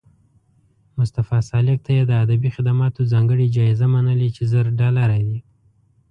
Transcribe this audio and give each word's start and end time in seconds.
مصطفی 0.99 1.39
سالک 1.49 1.79
ته 1.85 1.91
یې 1.97 2.03
د 2.07 2.11
ادبي 2.23 2.49
خدماتو 2.55 3.07
ځانګړې 3.11 3.47
جایزه 3.57 3.87
منلې 3.93 4.29
چې 4.35 4.43
زر 4.51 4.65
ډالره 4.79 5.17
دي 5.27 5.39